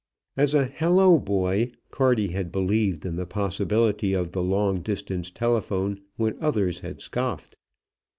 [0.35, 6.01] As a "hello boy" Carty had believed in the possibility of the long distance telephone
[6.15, 7.55] when others had scoffed.